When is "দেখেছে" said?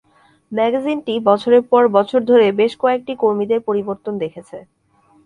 4.23-4.57